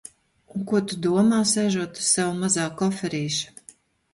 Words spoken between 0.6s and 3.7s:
ko tu domā, sēžot uz sava mazā koferīša?